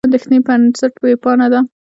دا 0.03 0.05
د 0.05 0.05
اندېښې 0.09 0.37
بنسټ 0.47 0.93
وېبپاڼه 1.03 1.47
ده. 1.53 1.59